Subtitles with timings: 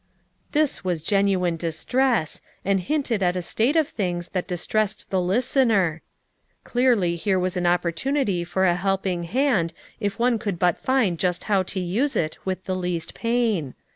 [0.51, 6.01] This was genuine distress, and hinted at a state of things that distressed the listener;
[6.63, 11.43] clearly here was an opportunity for a helping hand if one could hut find just
[11.43, 13.75] how to use it with the least pain.